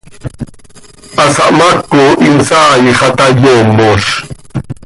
Hasahmaaco 1.19 2.05
hin 2.23 2.37
saai 2.49 2.91
xah 3.01 3.11
ta 3.17 3.25
yoomoz. 3.45 4.05